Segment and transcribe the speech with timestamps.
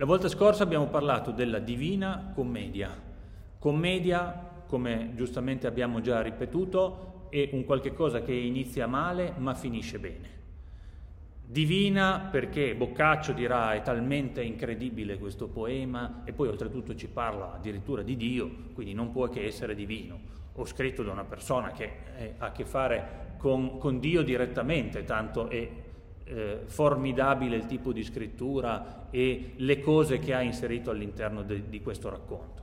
[0.00, 2.90] La volta scorsa abbiamo parlato della divina commedia.
[3.58, 9.98] Commedia, come giustamente abbiamo già ripetuto, è un qualche cosa che inizia male ma finisce
[9.98, 10.28] bene.
[11.44, 18.00] Divina perché Boccaccio dirà è talmente incredibile questo poema e poi oltretutto ci parla addirittura
[18.00, 20.18] di Dio, quindi non può che essere divino,
[20.54, 25.50] o scritto da una persona che ha a che fare con, con Dio direttamente, tanto
[25.50, 25.68] è
[26.30, 31.82] eh, formidabile il tipo di scrittura e le cose che ha inserito all'interno de, di
[31.82, 32.62] questo racconto.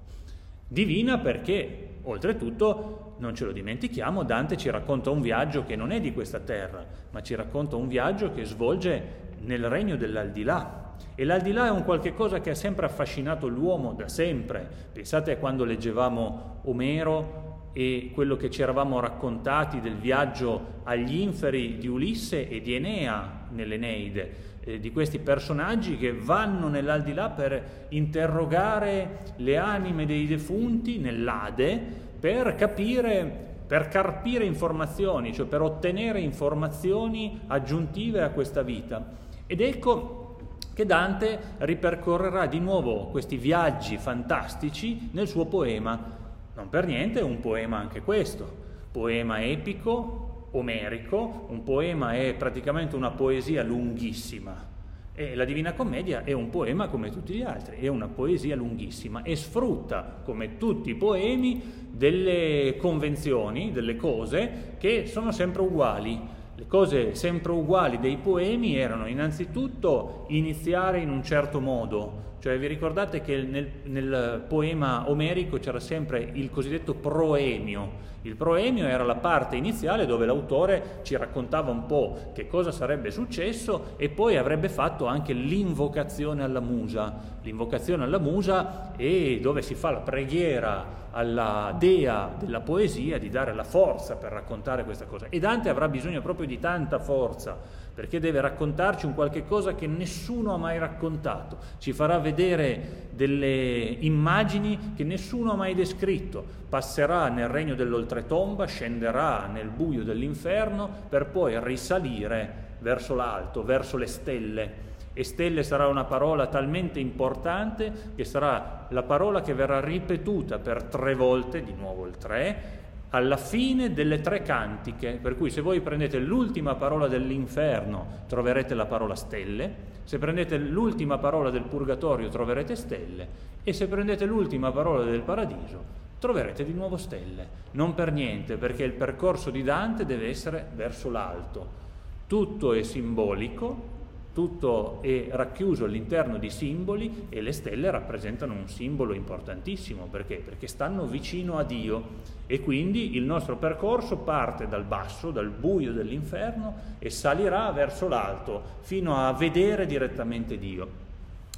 [0.70, 6.00] Divina perché, oltretutto, non ce lo dimentichiamo, Dante ci racconta un viaggio che non è
[6.00, 10.96] di questa terra, ma ci racconta un viaggio che svolge nel regno dell'aldilà.
[11.16, 14.68] E l'aldilà è un qualche cosa che ha sempre affascinato l'uomo da sempre.
[14.94, 21.78] Pensate a quando leggevamo Omero e quello che ci eravamo raccontati del viaggio agli inferi
[21.78, 29.34] di Ulisse e di Enea nell'Eneide eh, di questi personaggi che vanno nell'aldilà per interrogare
[29.38, 38.22] le anime dei defunti nell'Ade per capire, per carpire informazioni, cioè per ottenere informazioni aggiuntive
[38.22, 39.06] a questa vita.
[39.46, 40.26] Ed ecco
[40.74, 46.16] che Dante ripercorrerà di nuovo questi viaggi fantastici nel suo poema.
[46.56, 48.48] Non per niente è un poema anche questo,
[48.92, 54.76] poema epico, omerico, un poema è praticamente una poesia lunghissima
[55.20, 59.24] e la Divina Commedia è un poema come tutti gli altri, è una poesia lunghissima
[59.24, 66.22] e sfrutta, come tutti i poemi, delle convenzioni, delle cose che sono sempre uguali.
[66.54, 72.68] Le cose sempre uguali dei poemi erano innanzitutto iniziare in un certo modo, cioè vi
[72.68, 78.06] ricordate che nel, nel poema omerico c'era sempre il cosiddetto proemio.
[78.22, 83.10] Il proemio era la parte iniziale dove l'autore ci raccontava un po' che cosa sarebbe
[83.10, 87.38] successo e poi avrebbe fatto anche l'invocazione alla musa.
[87.42, 93.54] L'invocazione alla musa è dove si fa la preghiera alla dea della poesia di dare
[93.54, 95.28] la forza per raccontare questa cosa.
[95.30, 99.88] E Dante avrà bisogno proprio di tanta forza perché deve raccontarci un qualche cosa che
[99.88, 107.28] nessuno ha mai raccontato, ci farà vedere delle immagini che nessuno ha mai descritto, passerà
[107.30, 114.86] nel regno dell'oltretomba, scenderà nel buio dell'inferno per poi risalire verso l'alto, verso le stelle.
[115.14, 120.84] E stelle sarà una parola talmente importante che sarà la parola che verrà ripetuta per
[120.84, 122.77] tre volte, di nuovo il tre,
[123.18, 128.86] alla fine delle tre cantiche, per cui se voi prendete l'ultima parola dell'inferno troverete la
[128.86, 133.28] parola stelle, se prendete l'ultima parola del purgatorio troverete stelle
[133.64, 137.66] e se prendete l'ultima parola del paradiso troverete di nuovo stelle.
[137.72, 141.86] Non per niente, perché il percorso di Dante deve essere verso l'alto.
[142.26, 143.97] Tutto è simbolico,
[144.38, 150.36] tutto è racchiuso all'interno di simboli e le stelle rappresentano un simbolo importantissimo perché?
[150.36, 152.04] Perché stanno vicino a Dio
[152.46, 158.62] e quindi il nostro percorso parte dal basso, dal buio dell'inferno e salirà verso l'alto
[158.82, 160.88] fino a vedere direttamente Dio.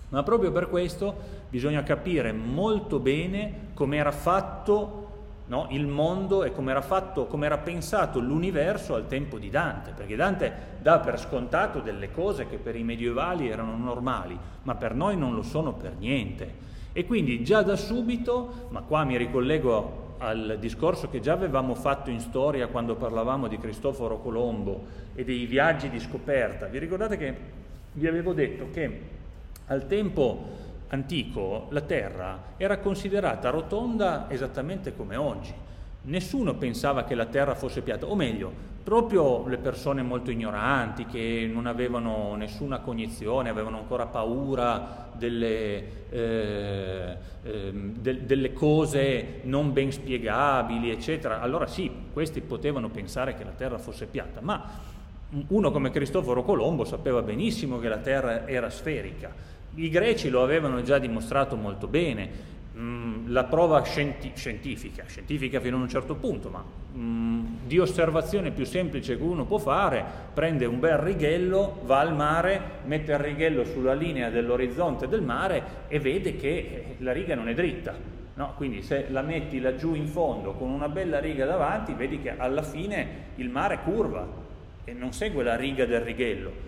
[0.07, 1.13] Ma proprio per questo
[1.50, 5.09] bisogna capire molto bene come era fatto
[5.50, 5.68] no?
[5.72, 10.16] il mondo e come era fatto, come era pensato l'universo al tempo di Dante, perché
[10.16, 15.18] Dante dà per scontato delle cose che per i medievali erano normali, ma per noi
[15.18, 16.68] non lo sono per niente.
[16.94, 22.10] E quindi già da subito, ma qua mi ricollego al discorso che già avevamo fatto
[22.10, 24.86] in storia quando parlavamo di Cristoforo Colombo
[25.16, 27.36] e dei viaggi di scoperta, vi ricordate che
[27.94, 29.02] vi avevo detto che
[29.68, 35.53] al tempo antico la Terra era considerata rotonda esattamente come oggi.
[36.01, 38.51] Nessuno pensava che la Terra fosse piatta, o meglio,
[38.83, 47.17] proprio le persone molto ignoranti che non avevano nessuna cognizione, avevano ancora paura delle, eh,
[47.44, 51.41] eh, de- delle cose non ben spiegabili, eccetera.
[51.41, 54.97] Allora sì, questi potevano pensare che la Terra fosse piatta, ma
[55.50, 60.81] uno come Cristoforo Colombo sapeva benissimo che la Terra era sferica i greci lo avevano
[60.81, 62.30] già dimostrato molto bene,
[62.77, 66.63] mm, la prova scienti- scientifica, scientifica fino a un certo punto, ma
[66.98, 72.16] mm, di osservazione più semplice che uno può fare, prende un bel righello, va al
[72.16, 77.36] mare, mette il righello sulla linea dell'orizzonte del mare e vede che eh, la riga
[77.36, 78.18] non è dritta.
[78.33, 78.54] No?
[78.56, 82.63] Quindi se la metti laggiù in fondo con una bella riga davanti, vedi che alla
[82.63, 84.25] fine il mare curva
[84.86, 86.68] e non segue la riga del righello.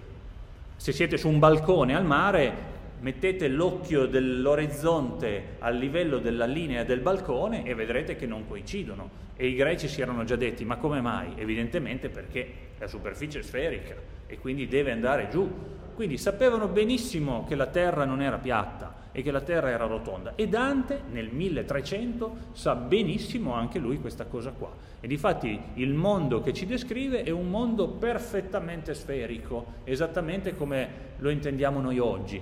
[0.75, 2.70] Se siete su un balcone al mare,
[3.01, 9.29] mettete l'occhio dell'orizzonte al livello della linea del balcone e vedrete che non coincidono.
[9.35, 11.33] E i greci si erano già detti, ma come mai?
[11.35, 13.95] Evidentemente perché la superficie è sferica
[14.27, 15.49] e quindi deve andare giù.
[15.93, 20.33] Quindi sapevano benissimo che la terra non era piatta e che la Terra era rotonda.
[20.35, 24.71] E Dante nel 1300 sa benissimo anche lui questa cosa qua.
[24.99, 31.29] E difatti il mondo che ci descrive è un mondo perfettamente sferico, esattamente come lo
[31.29, 32.41] intendiamo noi oggi.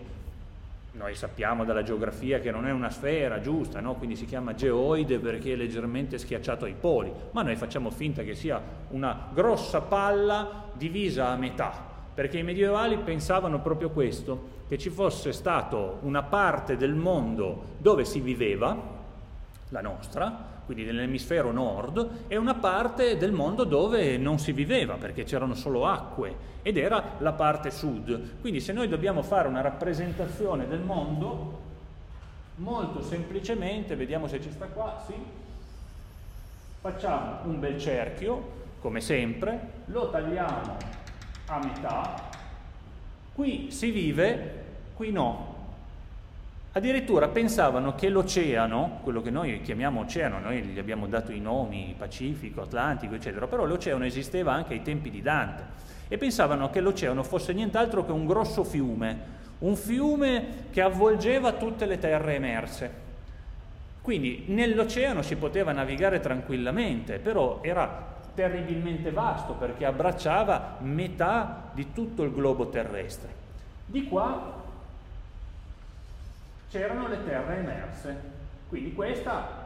[0.99, 3.93] Noi sappiamo dalla geografia che non è una sfera giusta, no?
[3.95, 8.35] quindi si chiama geoide perché è leggermente schiacciato ai poli, ma noi facciamo finta che
[8.35, 11.71] sia una grossa palla divisa a metà,
[12.13, 18.03] perché i medievali pensavano proprio questo, che ci fosse stata una parte del mondo dove
[18.03, 18.77] si viveva,
[19.69, 25.23] la nostra, quindi nell'emisfero nord, e una parte del mondo dove non si viveva, perché
[25.23, 28.39] c'erano solo acque, ed era la parte sud.
[28.39, 31.59] Quindi se noi dobbiamo fare una rappresentazione del mondo,
[32.57, 35.15] molto semplicemente, vediamo se ci sta qua, sì,
[36.81, 40.77] facciamo un bel cerchio, come sempre, lo tagliamo
[41.47, 42.29] a metà,
[43.33, 45.48] qui si vive, qui no,
[46.71, 51.95] Addirittura pensavano che l'oceano, quello che noi chiamiamo oceano, noi gli abbiamo dato i nomi
[51.97, 55.63] Pacifico, Atlantico, eccetera, però l'oceano esisteva anche ai tempi di Dante
[56.07, 61.87] e pensavano che l'oceano fosse nient'altro che un grosso fiume, un fiume che avvolgeva tutte
[61.87, 63.07] le terre emerse.
[64.01, 72.21] Quindi nell'oceano si poteva navigare tranquillamente, però era terribilmente vasto perché abbracciava metà di tutto
[72.21, 73.37] il globo terrestre.
[73.85, 74.58] Di qua
[76.69, 78.21] c'erano le terre emerse.
[78.67, 79.63] Quindi questa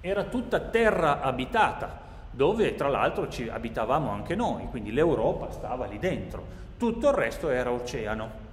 [0.00, 2.00] era tutta terra abitata,
[2.30, 6.58] dove tra l'altro ci abitavamo anche noi, quindi l'Europa stava lì dentro.
[6.76, 8.48] Tutto il resto era oceano.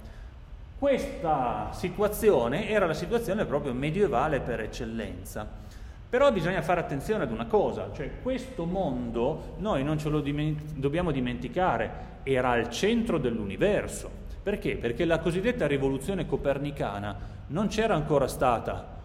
[0.78, 5.46] Questa situazione era la situazione proprio medievale per eccellenza.
[6.08, 11.10] Però bisogna fare attenzione ad una cosa, cioè questo mondo noi non ce lo dobbiamo
[11.10, 11.90] dimenticare,
[12.22, 14.17] era al centro dell'universo.
[14.48, 14.76] Perché?
[14.76, 17.14] Perché la cosiddetta rivoluzione copernicana
[17.48, 18.96] non c'era ancora stata.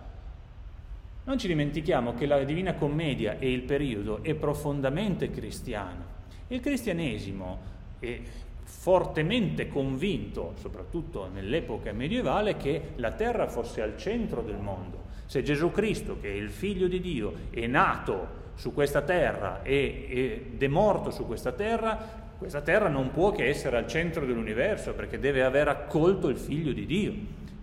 [1.25, 6.05] Non ci dimentichiamo che la Divina Commedia e il periodo è profondamente cristiano.
[6.47, 7.59] Il cristianesimo
[7.99, 8.21] è
[8.63, 14.97] fortemente convinto, soprattutto nell'epoca medievale, che la terra fosse al centro del mondo.
[15.25, 20.63] Se Gesù Cristo, che è il figlio di Dio, è nato su questa terra ed
[20.63, 25.17] è morto su questa terra, questa terra non può che essere al centro dell'universo perché
[25.17, 27.13] deve aver accolto il figlio di Dio.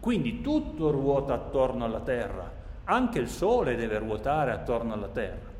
[0.00, 2.50] Quindi tutto ruota attorno alla terra,
[2.84, 5.50] anche il sole deve ruotare attorno alla terra.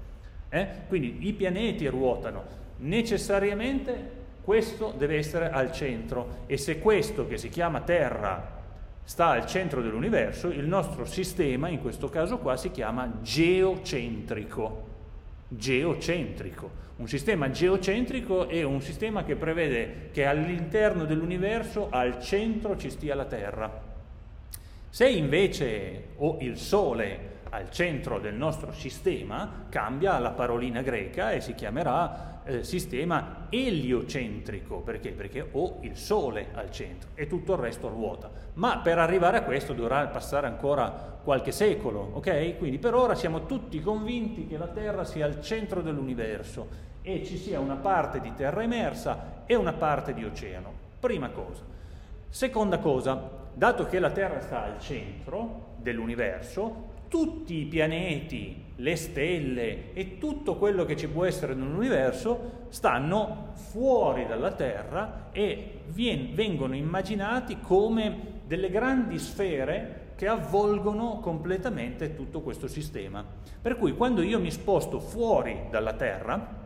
[0.49, 0.69] Eh?
[0.89, 2.45] Quindi i pianeti ruotano,
[2.79, 8.59] necessariamente questo deve essere al centro e se questo che si chiama terra
[9.05, 14.90] sta al centro dell'universo, il nostro sistema in questo caso qua si chiama geocentrico.
[15.53, 16.71] Geocentrico.
[16.97, 23.17] Un sistema geocentrico è un sistema che prevede che all'interno dell'universo al centro ci stia
[23.17, 23.83] la Terra.
[24.89, 31.41] Se invece ho il Sole al centro del nostro sistema, cambia la parolina greca e
[31.41, 34.79] si chiamerà eh, sistema eliocentrico.
[34.79, 35.11] Perché?
[35.11, 38.31] Perché ho il Sole al centro e tutto il resto ruota.
[38.55, 42.57] Ma per arrivare a questo dovrà passare ancora qualche secolo, ok?
[42.59, 47.37] Quindi per ora siamo tutti convinti che la Terra sia al centro dell'universo e ci
[47.37, 50.73] sia una parte di terra emersa e una parte di oceano.
[51.01, 51.63] Prima cosa.
[52.29, 59.93] Seconda cosa, dato che la Terra sta al centro dell'universo, tutti i pianeti, le stelle
[59.93, 66.75] e tutto quello che ci può essere nell'universo stanno fuori dalla Terra e vien- vengono
[66.75, 73.25] immaginati come delle grandi sfere che avvolgono completamente tutto questo sistema.
[73.61, 76.60] Per cui quando io mi sposto fuori dalla Terra,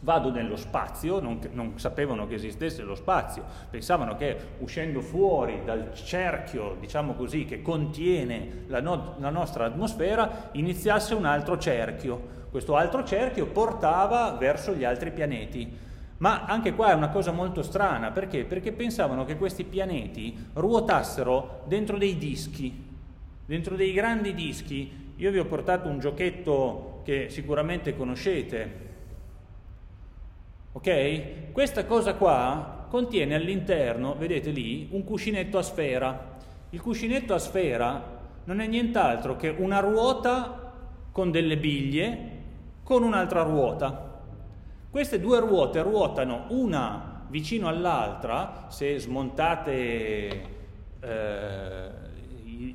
[0.00, 5.92] Vado nello spazio, non, non, sapevano che esistesse lo spazio, pensavano che uscendo fuori dal
[5.92, 12.36] cerchio, diciamo così, che contiene la, no, la nostra atmosfera, iniziasse un altro cerchio.
[12.50, 15.86] Questo altro cerchio portava verso gli altri pianeti.
[16.18, 18.44] Ma anche qua è una cosa molto strana, perché?
[18.44, 22.86] Perché pensavano che questi pianeti ruotassero dentro dei dischi,
[23.44, 25.12] dentro dei grandi dischi.
[25.16, 28.86] Io vi ho portato un giochetto che sicuramente conoscete,
[30.78, 31.50] Ok?
[31.50, 36.36] Questa cosa qua contiene all'interno, vedete lì, un cuscinetto a sfera.
[36.70, 40.72] Il cuscinetto a sfera non è nient'altro che una ruota
[41.10, 42.30] con delle biglie
[42.84, 44.20] con un'altra ruota.
[44.88, 50.42] Queste due ruote ruotano una vicino all'altra, se smontate
[51.00, 51.88] eh,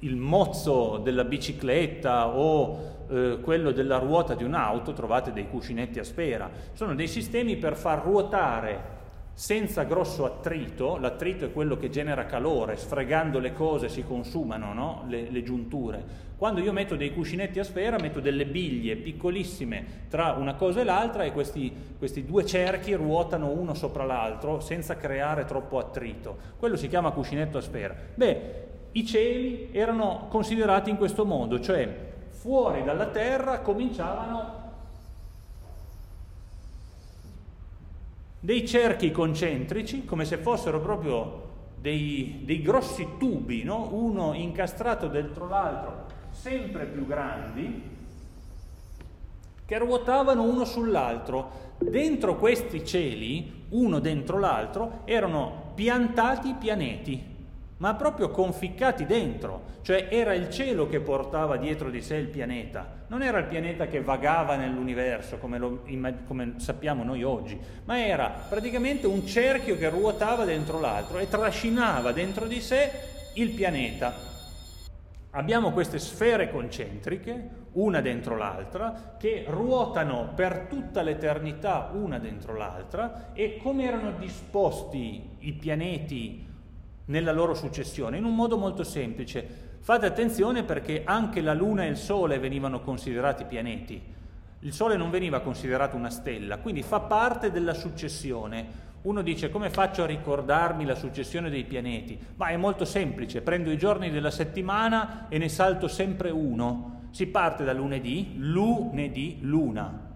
[0.02, 6.04] il mozzo della bicicletta o eh, quello della ruota di un'auto, trovate dei cuscinetti a
[6.04, 6.50] sfera.
[6.74, 9.02] Sono dei sistemi per far ruotare
[9.36, 15.06] senza grosso attrito, l'attrito è quello che genera calore, sfregando le cose si consumano no?
[15.08, 16.32] le, le, giunture.
[16.38, 20.84] Quando io metto dei cuscinetti a sfera, metto delle biglie piccolissime tra una cosa e
[20.84, 26.38] l'altra e questi, questi due cerchi ruotano uno sopra l'altro senza creare troppo attrito.
[26.58, 27.96] Quello si chiama cuscinetto a sfera.
[28.14, 32.12] Beh, i cieli erano considerati in questo modo, cioè
[32.44, 34.62] fuori dalla terra cominciavano
[38.38, 43.88] dei cerchi concentrici, come se fossero proprio dei, dei grossi tubi, no?
[43.94, 47.82] uno incastrato dentro l'altro, sempre più grandi,
[49.64, 51.72] che ruotavano uno sull'altro.
[51.78, 57.33] Dentro questi cieli, uno dentro l'altro, erano piantati pianeti
[57.78, 63.06] ma proprio conficcati dentro, cioè era il cielo che portava dietro di sé il pianeta,
[63.08, 65.84] non era il pianeta che vagava nell'universo come, lo,
[66.26, 72.12] come sappiamo noi oggi, ma era praticamente un cerchio che ruotava dentro l'altro e trascinava
[72.12, 72.92] dentro di sé
[73.34, 74.32] il pianeta.
[75.36, 83.32] Abbiamo queste sfere concentriche, una dentro l'altra, che ruotano per tutta l'eternità una dentro l'altra
[83.34, 86.52] e come erano disposti i pianeti
[87.06, 89.72] nella loro successione, in un modo molto semplice.
[89.80, 94.02] Fate attenzione perché anche la Luna e il Sole venivano considerati pianeti.
[94.60, 98.92] Il Sole non veniva considerato una stella, quindi fa parte della successione.
[99.02, 102.18] Uno dice come faccio a ricordarmi la successione dei pianeti?
[102.38, 107.08] Ma è molto semplice, prendo i giorni della settimana e ne salto sempre uno.
[107.12, 110.12] Si parte da lunedì, lunedì, luna.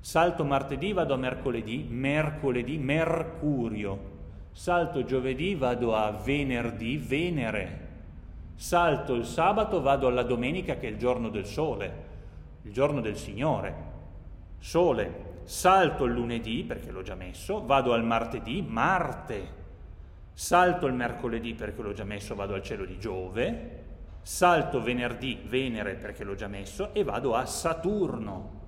[0.00, 4.19] Salto martedì, vado a mercoledì, mercoledì, mercurio.
[4.52, 7.88] Salto giovedì, vado a venerdì, Venere.
[8.56, 12.04] Salto il sabato, vado alla domenica che è il giorno del sole,
[12.62, 13.74] il giorno del Signore.
[14.58, 15.28] Sole.
[15.44, 19.58] Salto il lunedì, perché l'ho già messo, vado al martedì, Marte.
[20.32, 23.78] Salto il mercoledì perché l'ho già messo, vado al cielo di Giove.
[24.22, 28.58] Salto venerdì, Venere perché l'ho già messo e vado a Saturno.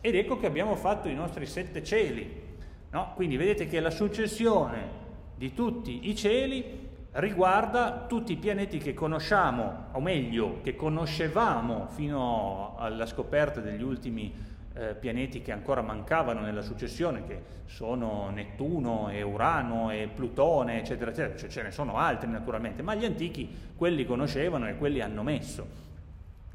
[0.00, 2.46] Ed ecco che abbiamo fatto i nostri sette cieli.
[2.90, 3.12] No?
[3.14, 5.06] Quindi vedete che la successione
[5.38, 12.74] di tutti i cieli riguarda tutti i pianeti che conosciamo, o meglio, che conoscevamo fino
[12.76, 14.34] alla scoperta degli ultimi
[14.74, 21.12] eh, pianeti che ancora mancavano nella successione, che sono Nettuno e Urano e Plutone, eccetera,
[21.12, 25.22] eccetera, cioè, ce ne sono altri naturalmente, ma gli antichi quelli conoscevano e quelli hanno
[25.22, 25.86] messo.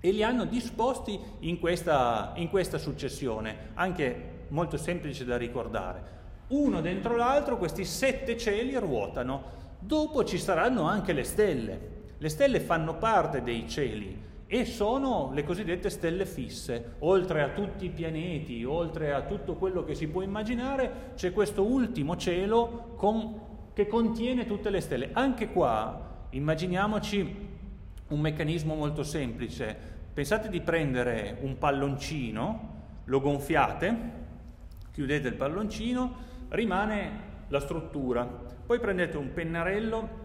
[0.01, 6.13] E li hanno disposti in questa, in questa successione, anche molto semplice da ricordare
[6.47, 9.61] uno dentro l'altro questi sette cieli ruotano.
[9.79, 11.91] Dopo ci saranno anche le stelle.
[12.17, 16.95] Le stelle fanno parte dei cieli e sono le cosiddette stelle fisse.
[16.99, 21.63] Oltre a tutti i pianeti, oltre a tutto quello che si può immaginare, c'è questo
[21.63, 23.39] ultimo cielo con,
[23.73, 25.09] che contiene tutte le stelle.
[25.13, 27.51] Anche qua immaginiamoci
[28.09, 29.75] un meccanismo molto semplice.
[30.13, 32.71] Pensate di prendere un palloncino,
[33.05, 34.11] lo gonfiate,
[34.91, 38.25] chiudete il palloncino, rimane la struttura.
[38.25, 40.21] Poi prendete un pennarello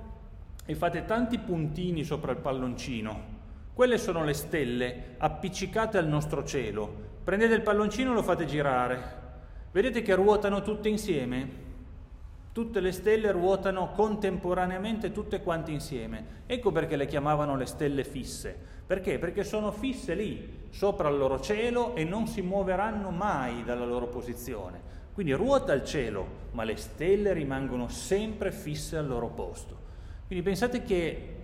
[0.64, 3.36] e fate tanti puntini sopra il palloncino.
[3.72, 7.06] Quelle sono le stelle appiccicate al nostro cielo.
[7.24, 9.16] Prendete il palloncino e lo fate girare.
[9.70, 11.66] Vedete che ruotano tutte insieme?
[12.52, 16.42] Tutte le stelle ruotano contemporaneamente tutte quante insieme.
[16.46, 18.56] Ecco perché le chiamavano le stelle fisse.
[18.86, 19.18] Perché?
[19.18, 24.08] Perché sono fisse lì, sopra il loro cielo e non si muoveranno mai dalla loro
[24.08, 24.96] posizione.
[25.18, 29.76] Quindi ruota il cielo, ma le stelle rimangono sempre fisse al loro posto.
[30.28, 31.34] Quindi pensate che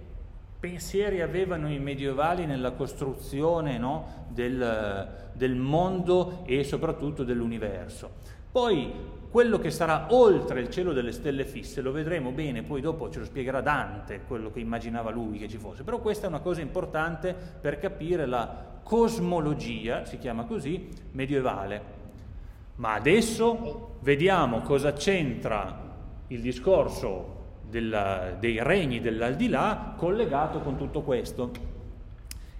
[0.60, 8.12] pensieri avevano i medievali nella costruzione no, del, del mondo e soprattutto dell'universo.
[8.52, 8.92] Poi
[9.28, 13.18] quello che sarà oltre il cielo delle stelle fisse lo vedremo bene, poi dopo ce
[13.18, 16.60] lo spiegherà Dante, quello che immaginava lui che ci fosse, però questa è una cosa
[16.60, 21.93] importante per capire la cosmologia, si chiama così, medievale.
[22.76, 25.82] Ma adesso vediamo cosa c'entra
[26.28, 31.50] il discorso della, dei regni dell'aldilà collegato con tutto questo.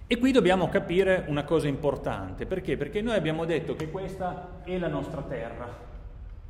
[0.07, 2.77] E qui dobbiamo capire una cosa importante, perché?
[2.77, 5.67] Perché noi abbiamo detto che questa è la nostra Terra,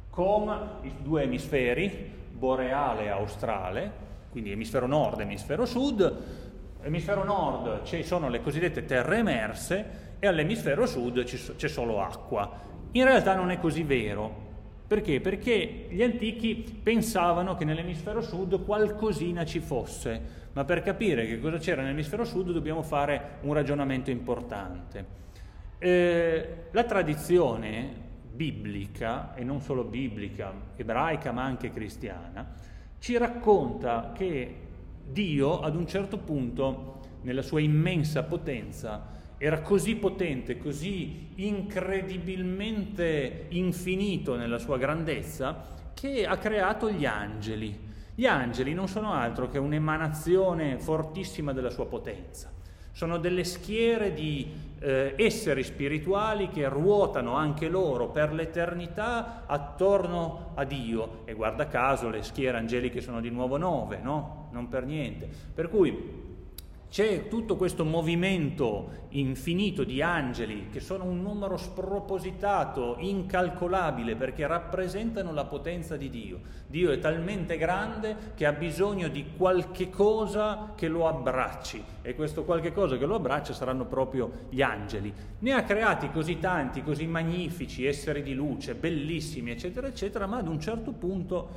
[0.10, 3.92] con i due emisferi, boreale e australe,
[4.30, 6.18] quindi emisfero nord e emisfero sud.
[6.82, 9.86] Emisfero nord ci sono le cosiddette terre emerse
[10.20, 12.74] e all'emisfero sud c'è solo acqua.
[12.96, 14.44] In realtà non è così vero.
[14.88, 15.20] Perché?
[15.20, 20.22] Perché gli antichi pensavano che nell'emisfero sud qualcosina ci fosse,
[20.54, 25.24] ma per capire che cosa c'era nell'emisfero sud dobbiamo fare un ragionamento importante.
[25.78, 32.54] Eh, la tradizione biblica, e non solo biblica, ebraica ma anche cristiana,
[33.00, 34.56] ci racconta che
[35.06, 39.15] Dio ad un certo punto, nella sua immensa potenza,
[39.46, 47.80] era così potente, così incredibilmente infinito nella sua grandezza, che ha creato gli angeli.
[48.16, 52.52] Gli angeli non sono altro che un'emanazione fortissima della sua potenza.
[52.92, 60.64] Sono delle schiere di eh, esseri spirituali che ruotano anche loro per l'eternità attorno a
[60.64, 61.22] Dio.
[61.26, 64.50] E guarda caso le schiere angeliche sono di nuovo nove, no?
[64.54, 65.30] Non per niente.
[65.54, 66.34] Per cui
[66.90, 75.34] c'è tutto questo movimento infinito di angeli che sono un numero spropositato, incalcolabile, perché rappresentano
[75.34, 76.40] la potenza di Dio.
[76.68, 82.44] Dio è talmente grande che ha bisogno di qualche cosa che lo abbracci e questo
[82.44, 85.14] qualche cosa che lo abbraccia saranno proprio gli angeli.
[85.40, 90.48] Ne ha creati così tanti, così magnifici, esseri di luce, bellissimi, eccetera, eccetera, ma ad
[90.48, 91.50] un certo punto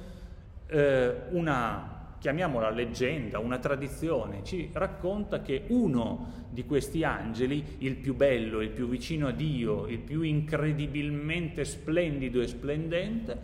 [0.67, 8.15] eh, una chiamiamola leggenda, una tradizione, ci racconta che uno di questi angeli, il più
[8.15, 13.41] bello, il più vicino a Dio, il più incredibilmente splendido e splendente,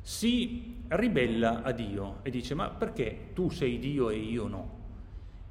[0.00, 4.80] si ribella a Dio e dice ma perché tu sei Dio e io no?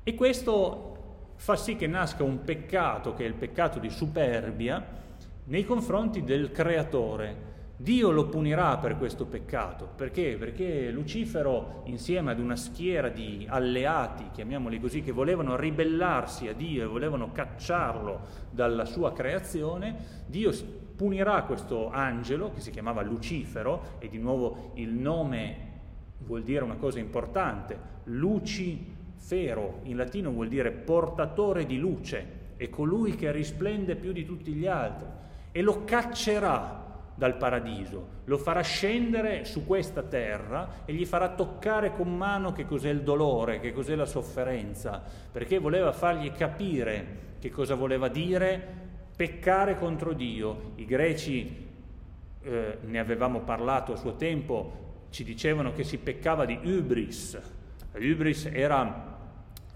[0.03, 0.91] E questo
[1.35, 4.99] fa sì che nasca un peccato, che è il peccato di superbia,
[5.45, 7.49] nei confronti del creatore,
[7.81, 9.89] Dio lo punirà per questo peccato.
[9.95, 10.35] Perché?
[10.37, 16.83] Perché Lucifero, insieme ad una schiera di alleati, chiamiamoli così, che volevano ribellarsi a Dio
[16.83, 18.19] e volevano cacciarlo
[18.51, 19.95] dalla sua creazione,
[20.27, 20.51] Dio
[20.95, 25.69] punirà questo angelo, che si chiamava Lucifero, e di nuovo il nome
[26.19, 33.15] vuol dire una cosa importante, Lucifero in latino vuol dire portatore di luce, è colui
[33.15, 35.07] che risplende più di tutti gli altri,
[35.51, 36.80] e lo caccerà
[37.21, 42.65] dal paradiso, lo farà scendere su questa terra e gli farà toccare con mano che
[42.65, 48.59] cos'è il dolore, che cos'è la sofferenza, perché voleva fargli capire che cosa voleva dire
[49.15, 50.71] peccare contro Dio.
[50.77, 51.67] I greci,
[52.41, 57.39] eh, ne avevamo parlato a suo tempo, ci dicevano che si peccava di ubris.
[57.93, 59.19] Ubris era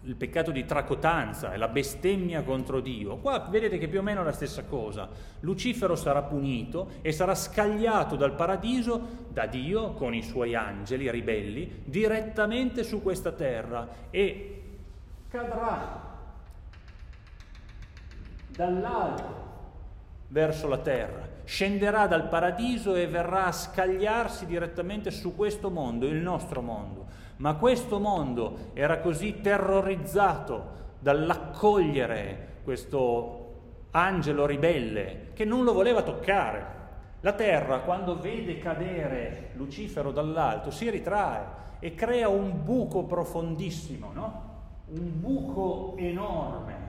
[0.05, 3.17] il peccato di tracotanza e la bestemmia contro Dio.
[3.17, 5.09] Qua vedete che più o meno è la stessa cosa.
[5.39, 11.81] Lucifero sarà punito e sarà scagliato dal paradiso da Dio con i suoi angeli ribelli
[11.85, 14.61] direttamente su questa terra e
[15.29, 16.13] cadrà
[18.49, 19.43] dall'alto
[20.27, 26.15] verso la terra, scenderà dal paradiso e verrà a scagliarsi direttamente su questo mondo, il
[26.15, 27.04] nostro mondo.
[27.37, 33.41] Ma questo mondo era così terrorizzato dall'accogliere questo
[33.91, 36.73] angelo ribelle che non lo voleva toccare.
[37.21, 44.53] La terra, quando vede cadere Lucifero dall'alto, si ritrae e crea un buco profondissimo, no?
[44.87, 46.84] Un buco enorme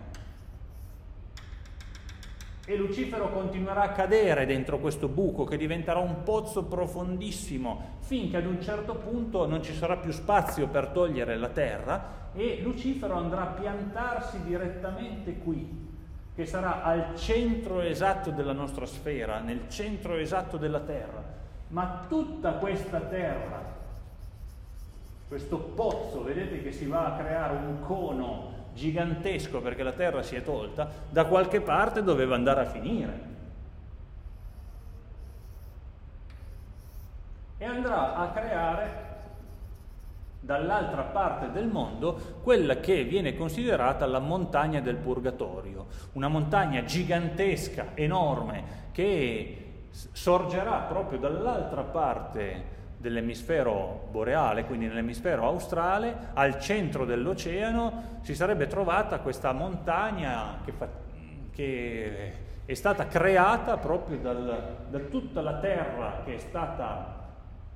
[2.68, 8.46] e Lucifero continuerà a cadere dentro questo buco che diventerà un pozzo profondissimo finché ad
[8.46, 13.42] un certo punto non ci sarà più spazio per togliere la terra e Lucifero andrà
[13.42, 15.88] a piantarsi direttamente qui,
[16.34, 21.24] che sarà al centro esatto della nostra sfera, nel centro esatto della terra.
[21.68, 23.62] Ma tutta questa terra,
[25.28, 30.36] questo pozzo, vedete che si va a creare un cono gigantesco perché la terra si
[30.36, 33.34] è tolta, da qualche parte doveva andare a finire.
[37.58, 39.04] E andrà a creare
[40.40, 47.92] dall'altra parte del mondo quella che viene considerata la montagna del purgatorio, una montagna gigantesca,
[47.94, 58.34] enorme, che sorgerà proprio dall'altra parte dell'emisfero boreale, quindi nell'emisfero australe, al centro dell'oceano si
[58.34, 60.88] sarebbe trovata questa montagna che, fa,
[61.50, 62.32] che
[62.64, 67.16] è stata creata proprio dal, da tutta la terra che è stata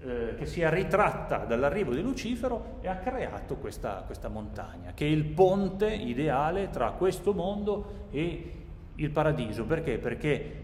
[0.03, 5.05] eh, che si è ritratta dall'arrivo di Lucifero e ha creato questa, questa montagna, che
[5.05, 8.53] è il ponte ideale tra questo mondo e
[8.95, 9.65] il paradiso.
[9.65, 9.99] Perché?
[9.99, 10.63] Perché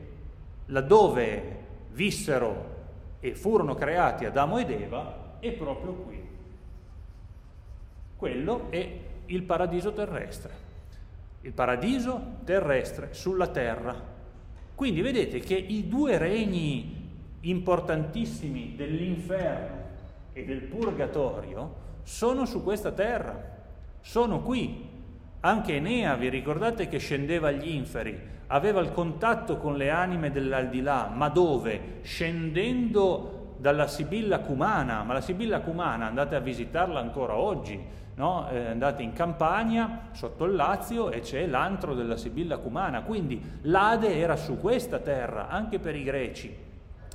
[0.66, 2.75] laddove vissero
[3.26, 6.24] e furono creati Adamo ed Eva è proprio qui.
[8.16, 10.64] Quello è il paradiso terrestre.
[11.40, 14.00] Il paradiso terrestre sulla terra.
[14.76, 17.04] Quindi vedete che i due regni
[17.40, 19.84] importantissimi dell'inferno
[20.32, 23.56] e del purgatorio sono su questa terra,
[24.02, 24.88] sono qui,
[25.46, 31.08] Anche Enea, vi ricordate che scendeva agli inferi, aveva il contatto con le anime dell'aldilà,
[31.14, 32.00] ma dove?
[32.02, 37.80] Scendendo dalla Sibilla Cumana, ma la Sibilla Cumana andate a visitarla ancora oggi,
[38.16, 38.48] no?
[38.48, 44.16] eh, andate in Campania, sotto il Lazio, e c'è l'antro della Sibilla Cumana, quindi l'Ade
[44.16, 46.52] era su questa terra, anche per i greci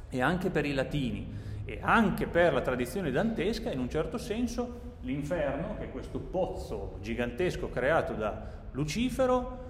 [0.10, 1.28] e anche per i latini
[1.66, 6.98] e anche per la tradizione dantesca, in un certo senso, l'inferno, che è questo pozzo
[7.02, 9.70] gigantesco creato da Lucifero,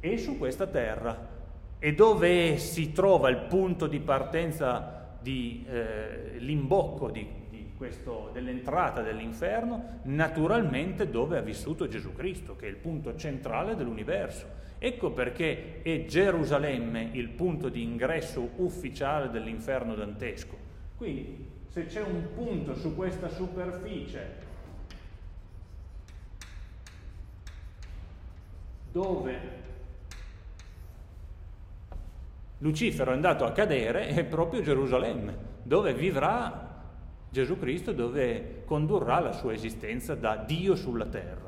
[0.00, 1.36] è su questa terra.
[1.78, 9.02] E dove si trova il punto di partenza di eh, l'imbocco di, di questo, dell'entrata
[9.02, 10.00] dell'inferno?
[10.04, 14.46] Naturalmente dove ha vissuto Gesù Cristo, che è il punto centrale dell'universo.
[14.78, 20.56] Ecco perché è Gerusalemme il punto di ingresso ufficiale dell'inferno dantesco.
[20.96, 24.46] Quindi se c'è un punto su questa superficie
[28.98, 29.56] dove
[32.58, 36.66] Lucifero è andato a cadere è proprio Gerusalemme, dove vivrà
[37.30, 41.46] Gesù Cristo, dove condurrà la sua esistenza da Dio sulla terra.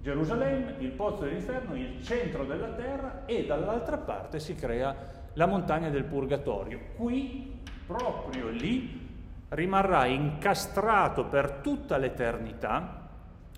[0.00, 4.94] Gerusalemme, il pozzo dell'inferno, il centro della terra e dall'altra parte si crea
[5.32, 6.78] la montagna del purgatorio.
[6.94, 9.08] Qui, proprio lì,
[9.48, 13.08] rimarrà incastrato per tutta l'eternità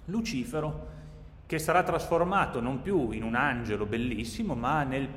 [0.07, 0.99] Lucifero
[1.51, 5.09] che sarà trasformato non più in un angelo bellissimo, ma nel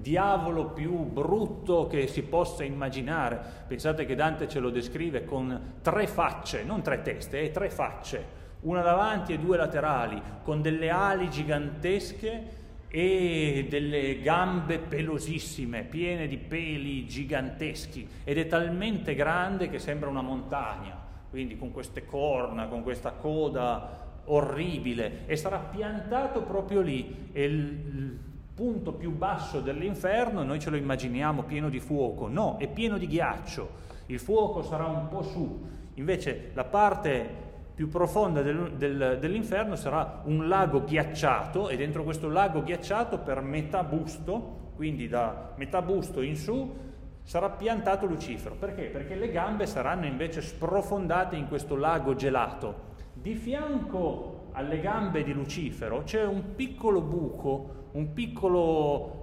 [0.00, 3.64] diavolo più brutto che si possa immaginare.
[3.66, 8.24] Pensate che Dante ce lo descrive con tre facce, non tre teste, eh, tre facce,
[8.60, 16.36] una davanti e due laterali, con delle ali gigantesche e delle gambe pelosissime, piene di
[16.36, 20.96] peli giganteschi, ed è talmente grande che sembra una montagna,
[21.30, 27.28] quindi con queste corna, con questa coda orribile e sarà piantato proprio lì.
[27.32, 28.18] E il,
[28.60, 33.06] punto più basso dell'inferno noi ce lo immaginiamo pieno di fuoco, no, è pieno di
[33.06, 33.88] ghiaccio.
[34.04, 40.20] Il fuoco sarà un po' su, invece la parte più profonda del, del, dell'inferno sarà
[40.24, 46.20] un lago ghiacciato e dentro questo lago ghiacciato per metà busto, quindi da metà busto
[46.20, 46.76] in su,
[47.22, 48.56] sarà piantato Lucifero.
[48.56, 48.88] Perché?
[48.88, 52.89] Perché le gambe saranno invece sprofondate in questo lago gelato
[53.20, 59.18] di fianco alle gambe di Lucifero c'è un piccolo buco, un piccolo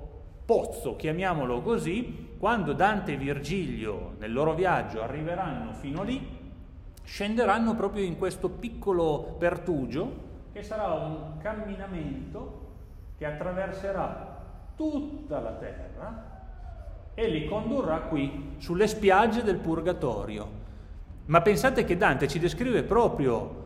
[0.45, 6.36] pozzo, chiamiamolo così, quando Dante e Virgilio nel loro viaggio arriveranno fino lì,
[7.03, 12.65] scenderanno proprio in questo piccolo pertugio che sarà un camminamento
[13.17, 16.36] che attraverserà tutta la terra
[17.15, 20.65] e li condurrà qui sulle spiagge del Purgatorio.
[21.25, 23.65] Ma pensate che Dante ci descrive proprio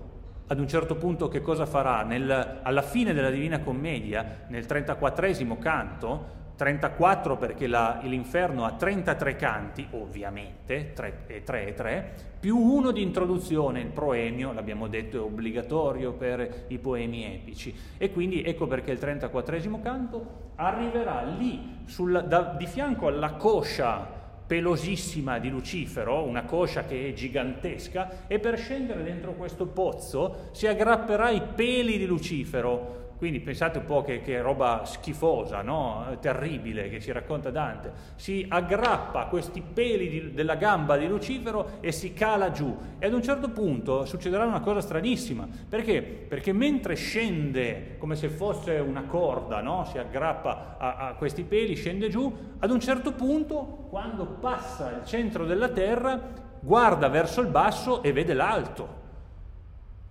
[0.51, 2.03] ad un certo punto che cosa farà?
[2.03, 5.25] Nel, alla fine della Divina Commedia, nel 34
[5.57, 12.57] canto, 34 perché la, l'inferno ha 33 canti, ovviamente, 3 e 3 e 3, più
[12.57, 17.73] uno di introduzione, il proemio, l'abbiamo detto è obbligatorio per i poemi epici.
[17.97, 24.19] E quindi ecco perché il 34 canto arriverà lì, sul, da, di fianco alla coscia
[24.51, 30.67] pelosissima di Lucifero, una coscia che è gigantesca, e per scendere dentro questo pozzo si
[30.67, 36.17] aggrapperà ai peli di Lucifero, quindi pensate un po' che, che roba schifosa, no?
[36.19, 37.93] terribile che ci racconta Dante.
[38.15, 42.75] Si aggrappa a questi peli di, della gamba di Lucifero e si cala giù.
[42.97, 45.47] E ad un certo punto succederà una cosa stranissima.
[45.69, 46.01] Perché?
[46.01, 49.85] Perché mentre scende come se fosse una corda, no?
[49.85, 55.05] si aggrappa a, a questi peli, scende giù, ad un certo punto, quando passa il
[55.05, 56.19] centro della terra,
[56.59, 59.00] guarda verso il basso e vede l'alto.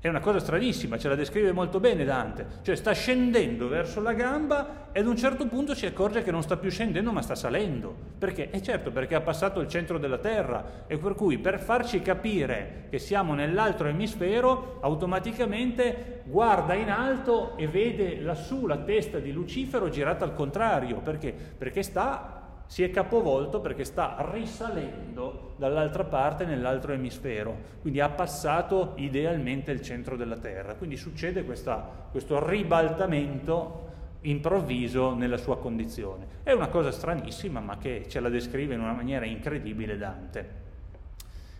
[0.02, 4.14] È una cosa stranissima, ce la descrive molto bene Dante, cioè sta scendendo verso la
[4.14, 7.34] gamba e ad un certo punto si accorge che non sta più scendendo ma sta
[7.34, 7.94] salendo.
[8.18, 8.50] Perché?
[8.50, 12.86] E certo, perché ha passato il centro della Terra e per cui per farci capire
[12.88, 19.90] che siamo nell'altro emisfero, automaticamente guarda in alto e vede lassù la testa di Lucifero
[19.90, 21.00] girata al contrario.
[21.00, 21.30] Perché?
[21.30, 22.39] Perché sta
[22.70, 29.82] si è capovolto perché sta risalendo dall'altra parte nell'altro emisfero, quindi ha passato idealmente il
[29.82, 30.76] centro della Terra.
[30.76, 33.88] Quindi succede questa, questo ribaltamento
[34.20, 36.24] improvviso nella sua condizione.
[36.44, 40.48] È una cosa stranissima, ma che ce la descrive in una maniera incredibile Dante.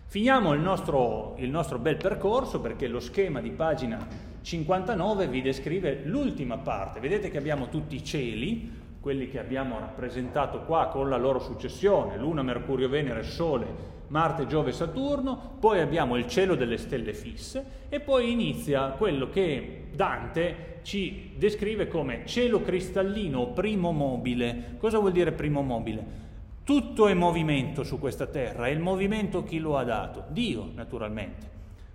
[0.05, 6.03] Finiamo il nostro, il nostro bel percorso perché lo schema di pagina 59 vi descrive
[6.05, 7.01] l'ultima parte.
[7.01, 12.17] Vedete che abbiamo tutti i cieli, quelli che abbiamo rappresentato qua con la loro successione,
[12.17, 13.65] Luna, Mercurio, Venere, Sole,
[14.09, 19.87] Marte, Giove, Saturno, poi abbiamo il cielo delle stelle fisse e poi inizia quello che
[19.95, 24.75] Dante ci descrive come cielo cristallino, primo mobile.
[24.77, 26.19] Cosa vuol dire primo mobile?
[26.63, 30.25] Tutto è movimento su questa terra e il movimento chi lo ha dato?
[30.29, 31.49] Dio, naturalmente.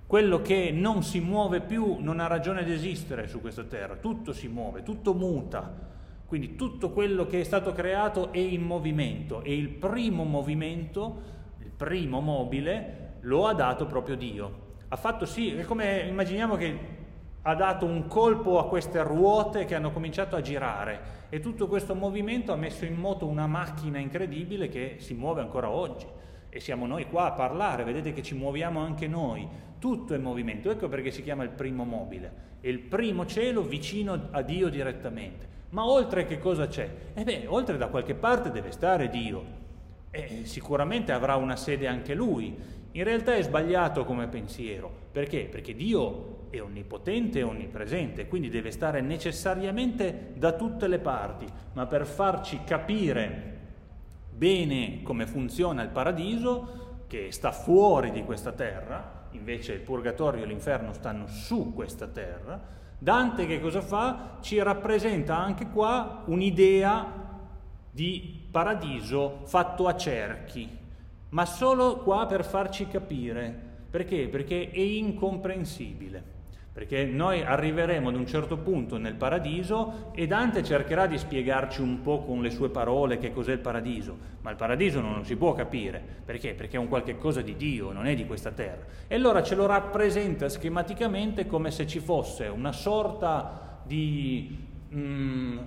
[0.09, 4.33] Quello che non si muove più non ha ragione di esistere su questa terra, tutto
[4.33, 5.95] si muove, tutto muta.
[6.27, 11.35] Quindi tutto quello che è stato creato è in movimento e il primo movimento
[11.77, 14.65] primo mobile lo ha dato proprio Dio.
[14.89, 16.95] Ha fatto sì, è come immaginiamo che
[17.43, 21.95] ha dato un colpo a queste ruote che hanno cominciato a girare e tutto questo
[21.95, 26.07] movimento ha messo in moto una macchina incredibile che si muove ancora oggi.
[26.49, 29.47] E siamo noi qua a parlare, vedete che ci muoviamo anche noi,
[29.79, 34.29] tutto è movimento, ecco perché si chiama il primo mobile, è il primo cielo vicino
[34.31, 35.56] a Dio direttamente.
[35.71, 36.89] Ma oltre che cosa c'è?
[37.15, 39.45] E beh, oltre da qualche parte deve stare Dio,
[40.11, 42.57] eh, sicuramente avrà una sede anche lui.
[42.93, 44.91] In realtà è sbagliato come pensiero.
[45.13, 45.47] Perché?
[45.51, 51.87] Perché Dio è onnipotente e onnipresente, quindi deve stare necessariamente da tutte le parti, ma
[51.87, 53.55] per farci capire
[54.31, 60.47] bene come funziona il paradiso, che sta fuori di questa terra, invece il purgatorio e
[60.47, 62.61] l'inferno stanno su questa terra,
[62.99, 64.39] Dante che cosa fa?
[64.41, 67.25] Ci rappresenta anche qua un'idea
[67.91, 70.69] di paradiso fatto a cerchi,
[71.31, 73.65] ma solo qua per farci capire.
[73.91, 74.29] Perché?
[74.29, 76.36] Perché è incomprensibile.
[76.77, 82.03] Perché noi arriveremo ad un certo punto nel paradiso e Dante cercherà di spiegarci un
[82.03, 85.37] po' con le sue parole che cos'è il paradiso, ma il paradiso non lo si
[85.37, 86.05] può capire.
[86.23, 86.53] Perché?
[86.53, 88.85] Perché è un qualche cosa di Dio, non è di questa terra.
[89.07, 94.55] E allora ce lo rappresenta schematicamente come se ci fosse una sorta di...
[94.95, 95.59] Mm,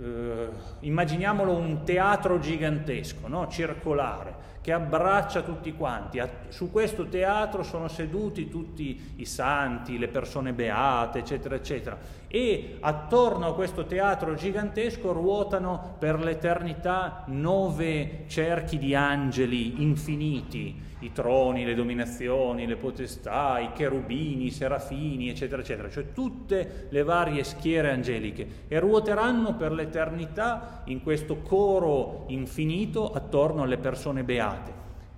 [0.00, 0.48] eh,
[0.80, 3.48] immaginiamolo un teatro gigantesco, no?
[3.48, 6.22] circolare, che abbraccia tutti quanti.
[6.48, 11.98] Su questo teatro sono seduti tutti i santi, le persone beate, eccetera, eccetera.
[12.28, 21.12] E attorno a questo teatro gigantesco ruotano per l'eternità nove cerchi di angeli infiniti i
[21.12, 27.44] troni, le dominazioni, le potestà, i cherubini, i serafini, eccetera, eccetera, cioè tutte le varie
[27.44, 34.72] schiere angeliche e ruoteranno per l'eternità in questo coro infinito attorno alle persone beate,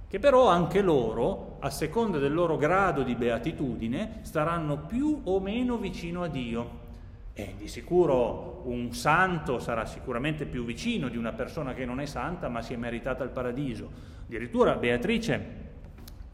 [0.09, 5.77] che però anche loro, a seconda del loro grado di beatitudine, staranno più o meno
[5.77, 6.85] vicino a Dio.
[7.39, 12.07] E di sicuro un santo sarà sicuramente più vicino di una persona che non è
[12.07, 13.91] santa ma si è meritata il paradiso.
[14.25, 15.65] Addirittura Beatrice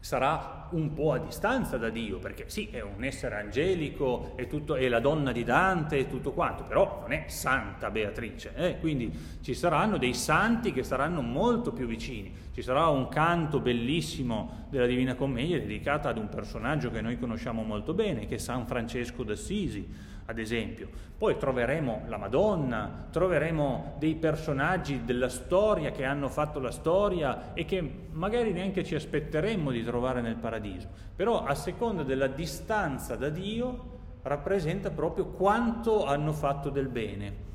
[0.03, 4.75] sarà un po' a distanza da Dio, perché sì, è un essere angelico, è, tutto,
[4.75, 8.79] è la donna di Dante e tutto quanto, però non è Santa Beatrice, eh?
[8.79, 9.09] quindi
[9.41, 12.35] ci saranno dei santi che saranno molto più vicini.
[12.53, 17.63] Ci sarà un canto bellissimo della Divina Commedia dedicato ad un personaggio che noi conosciamo
[17.63, 19.87] molto bene, che è San Francesco d'Assisi,
[20.25, 20.89] ad esempio.
[21.17, 27.65] Poi troveremo la Madonna, troveremo dei personaggi della storia che hanno fatto la storia e
[27.65, 30.87] che magari neanche ci aspetteremmo di trovare nel paradiso.
[31.15, 33.91] Però a seconda della distanza da Dio
[34.23, 37.51] rappresenta proprio quanto hanno fatto del bene.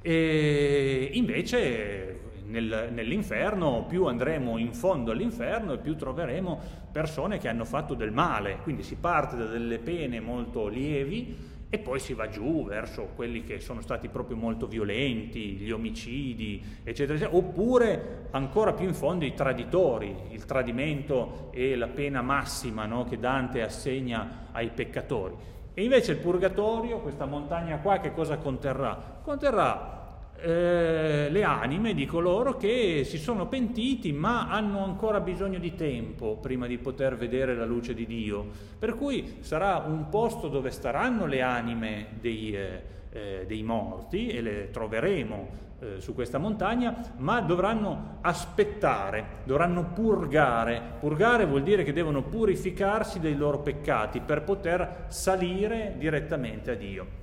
[0.00, 6.60] E invece nel, nell'inferno più andremo in fondo all'inferno più troveremo
[6.92, 8.58] persone che hanno fatto del male.
[8.62, 13.44] Quindi si parte da delle pene molto lievi e poi si va giù verso quelli
[13.44, 19.24] che sono stati proprio molto violenti, gli omicidi, eccetera, eccetera, oppure ancora più in fondo
[19.24, 25.34] i traditori, il tradimento e la pena massima no, che Dante assegna ai peccatori.
[25.72, 29.20] E invece il purgatorio, questa montagna qua, che cosa conterrà?
[29.22, 30.01] Conterrà
[30.42, 36.36] eh, le anime di coloro che si sono pentiti ma hanno ancora bisogno di tempo
[36.36, 38.48] prima di poter vedere la luce di Dio.
[38.78, 44.40] Per cui sarà un posto dove staranno le anime dei, eh, eh, dei morti e
[44.40, 50.82] le troveremo eh, su questa montagna, ma dovranno aspettare, dovranno purgare.
[50.98, 57.20] Purgare vuol dire che devono purificarsi dei loro peccati per poter salire direttamente a Dio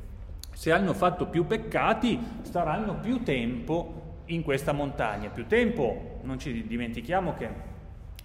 [0.60, 5.30] se hanno fatto più peccati, staranno più tempo in questa montagna.
[5.30, 7.50] Più tempo, non ci dimentichiamo che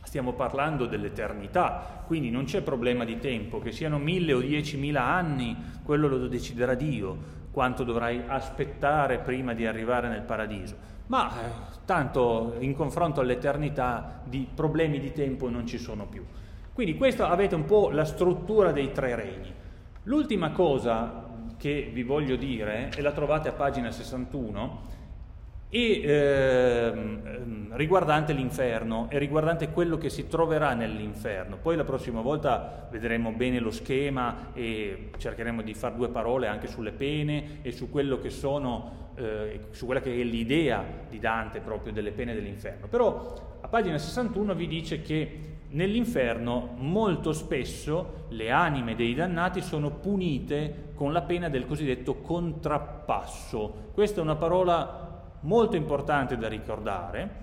[0.03, 5.57] stiamo parlando dell'eternità, quindi non c'è problema di tempo, che siano mille o diecimila anni,
[5.85, 7.17] quello lo deciderà Dio,
[7.53, 10.75] quanto dovrai aspettare prima di arrivare nel paradiso.
[11.07, 11.51] Ma eh,
[11.85, 16.25] tanto in confronto all'eternità di problemi di tempo non ci sono più.
[16.73, 19.53] Quindi questa avete un po' la struttura dei tre regni.
[20.03, 21.24] L'ultima cosa
[21.65, 24.83] che vi voglio dire, e la trovate a pagina 61,
[25.71, 31.57] e ehm, riguardante l'inferno e riguardante quello che si troverà nell'inferno.
[31.57, 36.67] Poi la prossima volta vedremo bene lo schema e cercheremo di fare due parole anche
[36.67, 37.89] sulle pene e su
[38.29, 42.89] sono, eh, su quella che è l'idea di Dante proprio delle pene dell'inferno.
[42.89, 49.91] Però a pagina 61 vi dice che nell'inferno molto spesso le anime dei dannati sono
[49.91, 53.91] punite con la pena del cosiddetto contrappasso.
[53.93, 57.43] Questa è una parola molto importante da ricordare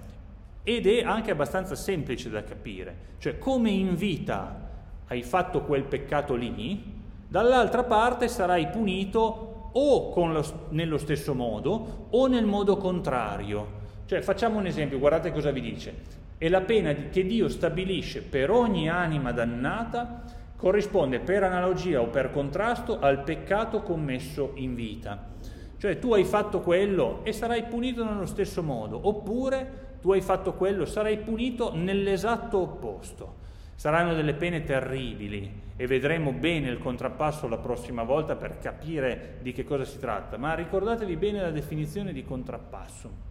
[0.64, 3.10] ed è anche abbastanza semplice da capire.
[3.18, 4.70] Cioè, come in vita
[5.08, 12.28] hai fatto quel peccato lì, dall'altra parte sarai punito o lo, nello stesso modo o
[12.28, 13.80] nel modo contrario.
[14.06, 16.21] Cioè, facciamo un esempio, guardate cosa vi dice.
[16.44, 20.24] E la pena che Dio stabilisce per ogni anima dannata
[20.56, 25.34] corrisponde per analogia o per contrasto al peccato commesso in vita.
[25.78, 30.54] Cioè tu hai fatto quello e sarai punito nello stesso modo, oppure tu hai fatto
[30.54, 33.36] quello, e sarai punito nell'esatto opposto.
[33.76, 39.52] Saranno delle pene terribili e vedremo bene il contrappasso la prossima volta per capire di
[39.52, 43.30] che cosa si tratta, ma ricordatevi bene la definizione di contrappasso,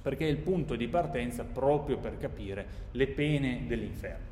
[0.00, 4.27] perché è il punto di partenza proprio per capire le pene dell'inferno.